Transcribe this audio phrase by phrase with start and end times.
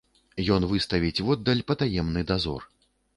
[0.53, 2.67] Ён выставіць воддаль патаемны дазор.